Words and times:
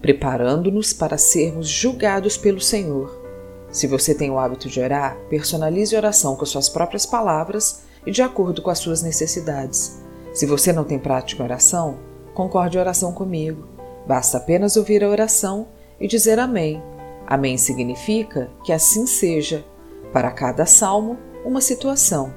preparando-nos 0.00 0.92
para 0.92 1.18
sermos 1.18 1.68
julgados 1.68 2.36
pelo 2.36 2.60
Senhor. 2.60 3.26
Se 3.70 3.86
você 3.86 4.14
tem 4.14 4.30
o 4.30 4.38
hábito 4.38 4.68
de 4.68 4.80
orar, 4.80 5.16
personalize 5.28 5.94
a 5.94 5.98
oração 5.98 6.36
com 6.36 6.46
suas 6.46 6.68
próprias 6.68 7.04
palavras 7.04 7.82
e 8.06 8.10
de 8.10 8.22
acordo 8.22 8.62
com 8.62 8.70
as 8.70 8.78
suas 8.78 9.02
necessidades. 9.02 10.02
Se 10.32 10.46
você 10.46 10.72
não 10.72 10.84
tem 10.84 10.98
prática 10.98 11.42
de 11.42 11.42
oração, 11.42 11.98
concorde 12.32 12.78
a 12.78 12.80
oração 12.80 13.12
comigo. 13.12 13.66
Basta 14.06 14.38
apenas 14.38 14.76
ouvir 14.76 15.04
a 15.04 15.08
oração 15.08 15.68
e 16.00 16.06
dizer 16.06 16.38
Amém. 16.38 16.82
Amém 17.26 17.58
significa 17.58 18.50
que 18.64 18.72
assim 18.72 19.06
seja. 19.06 19.64
Para 20.12 20.30
cada 20.30 20.64
salmo, 20.64 21.18
uma 21.44 21.60
situação. 21.60 22.32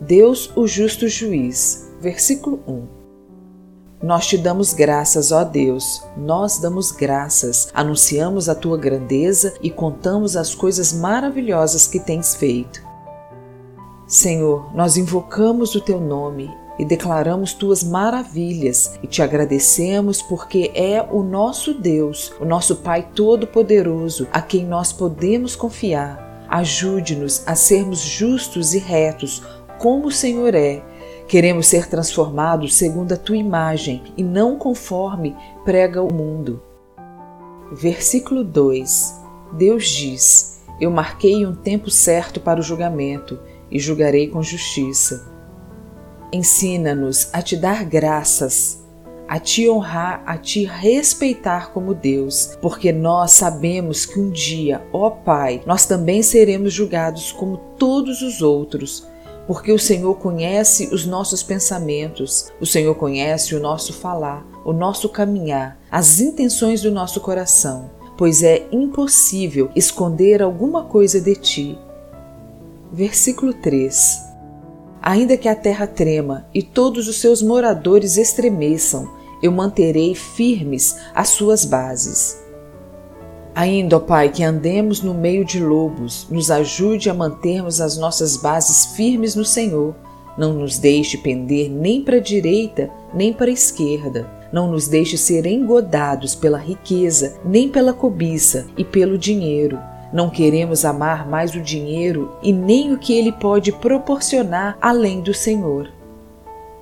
Deus, 0.00 0.50
o 0.56 0.66
justo 0.66 1.06
juiz. 1.06 1.92
Versículo 2.00 2.60
1. 2.66 2.99
Nós 4.02 4.26
te 4.26 4.38
damos 4.38 4.72
graças, 4.72 5.30
ó 5.30 5.44
Deus, 5.44 6.02
nós 6.16 6.58
damos 6.58 6.90
graças, 6.90 7.68
anunciamos 7.74 8.48
a 8.48 8.54
tua 8.54 8.78
grandeza 8.78 9.52
e 9.60 9.70
contamos 9.70 10.38
as 10.38 10.54
coisas 10.54 10.90
maravilhosas 10.94 11.86
que 11.86 12.00
tens 12.00 12.34
feito. 12.34 12.82
Senhor, 14.06 14.74
nós 14.74 14.96
invocamos 14.96 15.74
o 15.74 15.82
teu 15.82 16.00
nome 16.00 16.50
e 16.78 16.84
declaramos 16.84 17.52
tuas 17.52 17.84
maravilhas 17.84 18.98
e 19.02 19.06
te 19.06 19.20
agradecemos 19.20 20.22
porque 20.22 20.72
é 20.74 21.06
o 21.10 21.22
nosso 21.22 21.74
Deus, 21.74 22.32
o 22.40 22.46
nosso 22.46 22.76
Pai 22.76 23.06
Todo-Poderoso, 23.14 24.26
a 24.32 24.40
quem 24.40 24.64
nós 24.64 24.94
podemos 24.94 25.54
confiar. 25.54 26.46
Ajude-nos 26.48 27.46
a 27.46 27.54
sermos 27.54 28.00
justos 28.00 28.72
e 28.72 28.78
retos, 28.78 29.42
como 29.78 30.06
o 30.06 30.12
Senhor 30.12 30.54
é 30.54 30.82
Queremos 31.30 31.68
ser 31.68 31.86
transformados 31.86 32.74
segundo 32.74 33.12
a 33.12 33.16
tua 33.16 33.36
imagem 33.36 34.02
e 34.16 34.24
não 34.24 34.58
conforme 34.58 35.36
prega 35.64 36.02
o 36.02 36.12
mundo. 36.12 36.60
Versículo 37.70 38.42
2: 38.42 39.14
Deus 39.52 39.88
diz: 39.90 40.60
Eu 40.80 40.90
marquei 40.90 41.46
um 41.46 41.54
tempo 41.54 41.88
certo 41.88 42.40
para 42.40 42.58
o 42.58 42.62
julgamento 42.64 43.38
e 43.70 43.78
julgarei 43.78 44.26
com 44.26 44.42
justiça. 44.42 45.24
Ensina-nos 46.32 47.32
a 47.32 47.40
te 47.40 47.56
dar 47.56 47.84
graças, 47.84 48.84
a 49.28 49.38
te 49.38 49.70
honrar, 49.70 50.24
a 50.26 50.36
te 50.36 50.64
respeitar 50.64 51.70
como 51.70 51.94
Deus, 51.94 52.58
porque 52.60 52.90
nós 52.90 53.34
sabemos 53.34 54.04
que 54.04 54.18
um 54.18 54.30
dia, 54.30 54.82
ó 54.92 55.10
Pai, 55.10 55.62
nós 55.64 55.86
também 55.86 56.24
seremos 56.24 56.72
julgados 56.72 57.30
como 57.30 57.56
todos 57.78 58.20
os 58.20 58.42
outros 58.42 59.08
porque 59.50 59.72
o 59.72 59.78
Senhor 59.80 60.14
conhece 60.14 60.94
os 60.94 61.04
nossos 61.04 61.42
pensamentos, 61.42 62.52
o 62.60 62.64
Senhor 62.64 62.94
conhece 62.94 63.52
o 63.52 63.58
nosso 63.58 63.92
falar, 63.92 64.46
o 64.64 64.72
nosso 64.72 65.08
caminhar, 65.08 65.76
as 65.90 66.20
intenções 66.20 66.82
do 66.82 66.90
nosso 66.92 67.20
coração, 67.20 67.90
pois 68.16 68.44
é 68.44 68.68
impossível 68.70 69.68
esconder 69.74 70.40
alguma 70.40 70.84
coisa 70.84 71.20
de 71.20 71.34
ti. 71.34 71.76
Versículo 72.92 73.52
3 73.52 74.20
Ainda 75.02 75.36
que 75.36 75.48
a 75.48 75.56
terra 75.56 75.88
trema 75.88 76.46
e 76.54 76.62
todos 76.62 77.08
os 77.08 77.20
seus 77.20 77.42
moradores 77.42 78.18
estremeçam, 78.18 79.12
eu 79.42 79.50
manterei 79.50 80.14
firmes 80.14 80.94
as 81.12 81.30
suas 81.30 81.64
bases. 81.64 82.40
Ainda, 83.60 83.98
ó 83.98 84.00
Pai, 84.00 84.30
que 84.30 84.42
andemos 84.42 85.02
no 85.02 85.12
meio 85.12 85.44
de 85.44 85.62
lobos, 85.62 86.26
nos 86.30 86.50
ajude 86.50 87.10
a 87.10 87.14
mantermos 87.14 87.78
as 87.78 87.98
nossas 87.98 88.34
bases 88.34 88.96
firmes 88.96 89.36
no 89.36 89.44
Senhor. 89.44 89.94
Não 90.38 90.54
nos 90.54 90.78
deixe 90.78 91.18
pender 91.18 91.70
nem 91.70 92.02
para 92.02 92.16
a 92.16 92.20
direita, 92.20 92.88
nem 93.12 93.34
para 93.34 93.50
a 93.50 93.52
esquerda. 93.52 94.26
Não 94.50 94.70
nos 94.70 94.88
deixe 94.88 95.18
ser 95.18 95.44
engodados 95.44 96.34
pela 96.34 96.56
riqueza, 96.56 97.36
nem 97.44 97.68
pela 97.68 97.92
cobiça 97.92 98.66
e 98.78 98.82
pelo 98.82 99.18
dinheiro. 99.18 99.78
Não 100.10 100.30
queremos 100.30 100.86
amar 100.86 101.28
mais 101.28 101.54
o 101.54 101.60
dinheiro 101.60 102.34
e 102.42 102.54
nem 102.54 102.94
o 102.94 102.98
que 102.98 103.12
ele 103.12 103.30
pode 103.30 103.72
proporcionar 103.72 104.78
além 104.80 105.20
do 105.20 105.34
Senhor. 105.34 105.92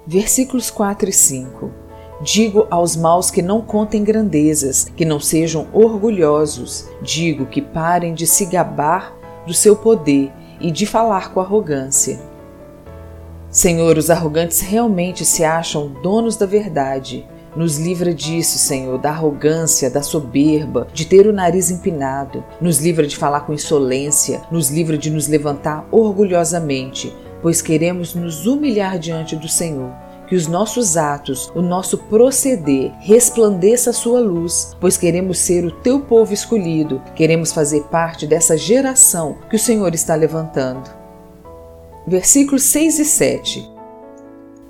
Versículos 0.07 0.71
4 0.71 1.09
e 1.09 1.13
5 1.13 1.88
Digo 2.21 2.67
aos 2.69 2.97
maus 2.97 3.31
que 3.31 3.41
não 3.41 3.61
contem 3.61 4.03
grandezas, 4.03 4.91
que 4.97 5.05
não 5.05 5.21
sejam 5.21 5.69
orgulhosos. 5.73 6.89
Digo 7.01 7.47
que 7.47 7.63
parem 7.63 8.13
de 8.13 8.27
se 8.27 8.45
gabar 8.47 9.17
do 9.47 9.55
seu 9.55 9.77
poder 9.77 10.33
e 10.61 10.73
de 10.73 10.85
falar 10.85 11.33
com 11.33 11.41
arrogância. 11.41 12.19
Senhor, 13.49 13.97
os 13.97 14.11
arrogantes 14.11 14.61
realmente 14.61 15.25
se 15.25 15.45
acham 15.45 15.93
donos 16.03 16.37
da 16.37 16.45
verdade. 16.45 17.25
Nos 17.55 17.79
livra 17.79 18.13
disso, 18.13 18.59
Senhor, 18.59 18.99
da 18.99 19.11
arrogância, 19.11 19.89
da 19.89 20.03
soberba, 20.03 20.89
de 20.93 21.07
ter 21.07 21.27
o 21.27 21.33
nariz 21.33 21.71
empinado. 21.71 22.45
Nos 22.61 22.81
livra 22.81 23.07
de 23.07 23.17
falar 23.17 23.43
com 23.43 23.55
insolência, 23.55 24.43
nos 24.51 24.71
livra 24.71 24.99
de 24.99 25.09
nos 25.09 25.29
levantar 25.29 25.87
orgulhosamente, 25.93 27.15
pois 27.41 27.63
queremos 27.63 28.13
nos 28.13 28.45
humilhar 28.45 28.99
diante 28.99 29.37
do 29.37 29.49
Senhor 29.49 30.08
que 30.29 30.37
os 30.37 30.47
nossos 30.47 30.97
atos, 30.97 31.51
o 31.55 31.63
nosso 31.63 31.97
proceder 31.97 32.93
resplandeça 33.01 33.91
a 33.91 33.95
sua 33.95 34.21
luz, 34.21 34.77
pois 34.79 34.97
queremos 34.97 35.39
ser 35.39 35.65
o 35.65 35.71
teu 35.71 36.01
povo 36.01 36.35
escolhido, 36.35 37.03
queremos 37.15 37.53
fazer 37.53 37.85
parte 37.85 38.27
dessa 38.27 38.57
geração 38.57 39.39
que 39.49 39.57
o 39.57 39.59
Senhor 39.59 39.95
está 39.95 40.15
levantando. 40.15 40.91
Versículos 42.07 42.63
6 42.65 42.99
e 42.99 43.05
7. 43.05 43.71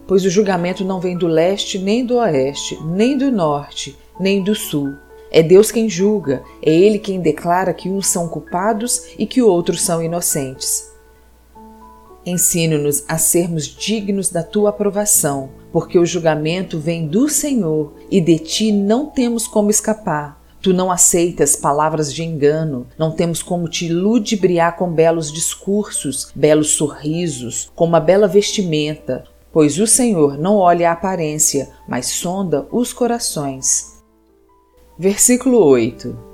Pois 0.06 0.24
o 0.24 0.30
julgamento 0.30 0.84
não 0.84 1.00
vem 1.00 1.16
do 1.16 1.26
leste, 1.26 1.78
nem 1.78 2.04
do 2.04 2.16
oeste, 2.16 2.78
nem 2.84 3.18
do 3.18 3.30
norte, 3.30 3.98
nem 4.18 4.42
do 4.42 4.54
sul. 4.54 4.94
É 5.30 5.42
Deus 5.42 5.70
quem 5.70 5.88
julga, 5.88 6.42
é 6.62 6.72
Ele 6.72 6.98
quem 6.98 7.20
declara 7.20 7.74
que 7.74 7.90
uns 7.90 8.06
são 8.06 8.28
culpados 8.28 9.08
e 9.18 9.26
que 9.26 9.42
outros 9.42 9.82
são 9.82 10.02
inocentes. 10.02 10.90
Ensina-nos 12.28 13.04
a 13.08 13.16
sermos 13.16 13.66
dignos 13.66 14.28
da 14.28 14.42
tua 14.42 14.68
aprovação, 14.68 15.48
porque 15.72 15.98
o 15.98 16.04
julgamento 16.04 16.78
vem 16.78 17.06
do 17.06 17.26
Senhor 17.26 17.94
e 18.10 18.20
de 18.20 18.38
ti 18.38 18.70
não 18.70 19.06
temos 19.06 19.46
como 19.46 19.70
escapar. 19.70 20.38
Tu 20.60 20.74
não 20.74 20.90
aceitas 20.90 21.56
palavras 21.56 22.12
de 22.12 22.22
engano, 22.22 22.86
não 22.98 23.12
temos 23.12 23.42
como 23.42 23.66
te 23.66 23.88
ludibriar 23.88 24.76
com 24.76 24.92
belos 24.92 25.32
discursos, 25.32 26.30
belos 26.34 26.72
sorrisos, 26.72 27.72
com 27.74 27.86
uma 27.86 28.00
bela 28.00 28.28
vestimenta, 28.28 29.24
pois 29.50 29.78
o 29.78 29.86
Senhor 29.86 30.36
não 30.36 30.56
olha 30.56 30.90
a 30.90 30.92
aparência, 30.92 31.70
mas 31.88 32.08
sonda 32.08 32.68
os 32.70 32.92
corações. 32.92 34.02
Versículo 34.98 35.64
8 35.64 36.27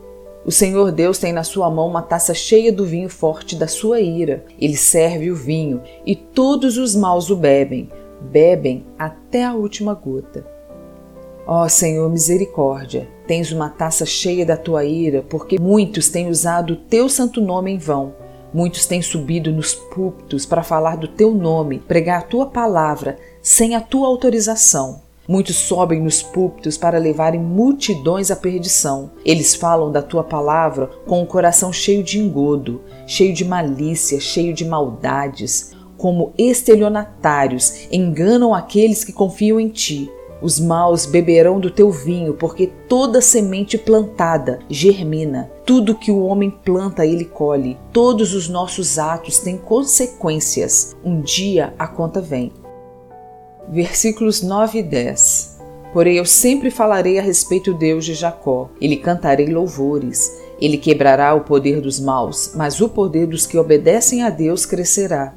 o 0.44 0.53
Senhor 0.53 0.93
Deus 0.93 1.16
tem 1.19 1.32
na 1.32 1.43
sua 1.43 1.71
mão 1.71 1.88
uma 1.88 2.03
taça 2.03 2.34
cheia 2.34 2.71
do 2.71 2.84
vinho 2.84 3.09
forte 3.09 3.56
da 3.56 3.66
sua 3.66 4.00
ira. 4.00 4.44
Ele 4.60 4.77
serve 4.77 5.31
o 5.31 5.34
vinho 5.34 5.81
e 6.05 6.14
todos 6.14 6.76
os 6.76 6.94
maus 6.94 7.31
o 7.31 7.37
bebem, 7.37 7.88
bebem 8.20 8.85
até 8.99 9.43
a 9.43 9.55
última 9.55 9.94
gota. 9.94 10.46
Ó 11.46 11.67
Senhor, 11.67 12.11
misericórdia, 12.11 13.08
tens 13.26 13.52
uma 13.52 13.70
taça 13.70 14.05
cheia 14.05 14.44
da 14.44 14.56
tua 14.56 14.85
ira, 14.85 15.23
porque 15.23 15.58
muitos 15.58 16.08
têm 16.08 16.29
usado 16.29 16.75
o 16.75 16.76
teu 16.76 17.08
santo 17.08 17.40
nome 17.40 17.70
em 17.70 17.79
vão. 17.79 18.14
Muitos 18.52 18.87
têm 18.87 19.02
subido 19.02 19.50
nos 19.50 19.75
púlpitos 19.75 20.47
para 20.47 20.62
falar 20.62 20.97
do 20.97 21.08
teu 21.08 21.35
nome, 21.35 21.81
pregar 21.81 22.20
a 22.20 22.23
tua 22.23 22.47
palavra, 22.47 23.17
sem 23.43 23.75
a 23.75 23.81
tua 23.81 24.06
autorização. 24.06 25.02
Muitos 25.26 25.56
sobem 25.56 26.03
nos 26.03 26.23
púlpitos 26.23 26.76
para 26.76 26.99
levarem 26.99 27.41
multidões 27.41 28.31
à 28.31 28.37
perdição. 28.37 29.11
Eles 29.25 29.55
falam 29.55 29.91
da 29.91 30.03
tua 30.03 30.23
palavra 30.23 30.91
com 31.06 31.23
o 31.23 31.26
coração 31.26 31.73
cheio 31.73 32.03
de 32.03 32.19
engodo, 32.19 32.82
cheio 33.06 33.32
de 33.32 33.44
malícia, 33.44 34.21
cheio 34.21 34.53
de 34.53 34.67
maldades. 34.67 35.73
Como 35.97 36.35
estelionatários, 36.37 37.87
enganam 37.91 38.55
aqueles 38.55 39.03
que 39.03 39.12
confiam 39.12 39.59
em 39.59 39.69
ti. 39.69 40.11
Os 40.43 40.61
maus 40.61 41.06
beberão 41.06 41.59
do 41.59 41.71
teu 41.71 41.91
vinho, 41.91 42.35
porque 42.35 42.67
toda 42.87 43.23
semente 43.23 43.79
plantada 43.79 44.59
germina. 44.69 45.50
Tudo 45.65 45.94
que 45.94 46.11
o 46.11 46.23
homem 46.23 46.50
planta, 46.50 47.06
ele 47.06 47.25
colhe. 47.25 47.79
Todos 47.91 48.35
os 48.35 48.47
nossos 48.47 48.99
atos 48.99 49.38
têm 49.38 49.56
consequências. 49.56 50.94
Um 51.03 51.23
dia 51.23 51.73
a 51.79 51.88
conta 51.88 52.21
vem 52.21 52.53
versículos 53.69 54.43
9 54.43 54.78
e 54.78 54.82
10. 54.82 55.55
Porém, 55.93 56.16
eu 56.16 56.25
sempre 56.25 56.70
falarei 56.70 57.19
a 57.19 57.22
respeito 57.22 57.72
do 57.72 57.78
Deus 57.78 58.05
de 58.05 58.14
Jacó, 58.14 58.69
e 58.81 58.88
lhe 58.88 58.96
cantarei 58.96 59.46
louvores. 59.46 60.32
Ele 60.61 60.76
quebrará 60.76 61.34
o 61.34 61.43
poder 61.43 61.81
dos 61.81 62.00
maus, 62.00 62.52
mas 62.55 62.81
o 62.81 62.88
poder 62.88 63.26
dos 63.26 63.46
que 63.46 63.58
obedecem 63.58 64.22
a 64.22 64.31
Deus 64.31 64.66
crescerá. 64.66 65.34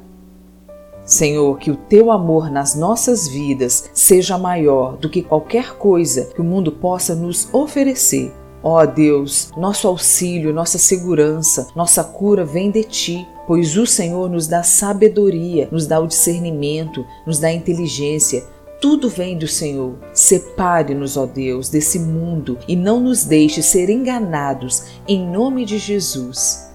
Senhor, 1.04 1.58
que 1.58 1.70
o 1.70 1.76
teu 1.76 2.10
amor 2.10 2.50
nas 2.50 2.74
nossas 2.74 3.28
vidas 3.28 3.88
seja 3.94 4.36
maior 4.36 4.96
do 4.96 5.08
que 5.08 5.22
qualquer 5.22 5.74
coisa 5.78 6.26
que 6.34 6.40
o 6.40 6.44
mundo 6.44 6.70
possa 6.70 7.14
nos 7.14 7.48
oferecer. 7.52 8.30
Ó 8.62 8.82
oh 8.82 8.86
Deus, 8.86 9.50
nosso 9.56 9.88
auxílio, 9.88 10.52
nossa 10.52 10.76
segurança, 10.76 11.68
nossa 11.74 12.04
cura 12.04 12.44
vem 12.44 12.70
de 12.70 12.82
ti, 12.82 13.26
pois 13.48 13.78
o 13.78 13.86
Senhor 13.86 14.28
nos 14.28 14.46
dá 14.46 14.62
sabedoria, 14.62 15.70
nos 15.72 15.86
dá 15.86 15.98
o 15.98 16.06
discernimento, 16.06 17.02
nos 17.26 17.38
dá 17.38 17.50
inteligência. 17.50 18.44
Tudo 18.78 19.08
vem 19.08 19.38
do 19.38 19.48
Senhor. 19.48 19.98
Separe-nos, 20.12 21.16
ó 21.16 21.24
Deus, 21.24 21.70
desse 21.70 21.98
mundo 21.98 22.58
e 22.68 22.76
não 22.76 23.00
nos 23.00 23.24
deixe 23.24 23.62
ser 23.62 23.88
enganados, 23.88 24.84
em 25.08 25.26
nome 25.26 25.64
de 25.64 25.78
Jesus. 25.78 26.70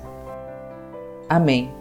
Amém. 1.30 1.72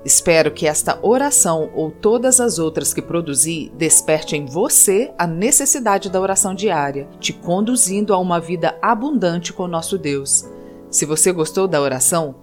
Espero 0.03 0.51
que 0.51 0.67
esta 0.67 0.99
oração 1.01 1.71
ou 1.73 1.89
todas 1.89 2.41
as 2.41 2.59
outras 2.59 2.93
que 2.93 3.01
produzi 3.01 3.71
desperte 3.77 4.35
em 4.35 4.45
você 4.45 5.13
a 5.17 5.25
necessidade 5.25 6.09
da 6.09 6.19
oração 6.19 6.53
diária, 6.53 7.07
te 7.17 7.31
conduzindo 7.31 8.13
a 8.13 8.17
uma 8.17 8.41
vida 8.41 8.77
abundante 8.81 9.53
com 9.53 9.69
nosso 9.69 9.97
Deus. 9.97 10.43
Se 10.89 11.05
você 11.05 11.31
gostou 11.31 11.65
da 11.65 11.79
oração, 11.79 12.42